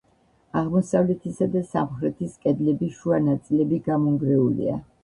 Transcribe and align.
აღმოსავლეთისა 0.61 1.49
და 1.57 1.63
სამხრეთის 1.75 2.35
კედლების 2.47 2.99
შუა 2.99 3.25
ნაწილები 3.31 3.85
გამონგრეულია. 3.93 4.87